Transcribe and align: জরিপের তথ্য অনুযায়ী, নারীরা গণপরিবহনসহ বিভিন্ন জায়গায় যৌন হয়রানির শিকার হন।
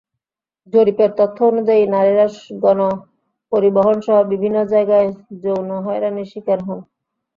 জরিপের 0.73 1.11
তথ্য 1.19 1.37
অনুযায়ী, 1.43 1.83
নারীরা 1.87 2.25
গণপরিবহনসহ 2.63 4.17
বিভিন্ন 4.31 4.57
জায়গায় 4.73 5.09
যৌন 5.43 5.69
হয়রানির 5.85 6.29
শিকার 6.31 6.59
হন। 6.65 6.79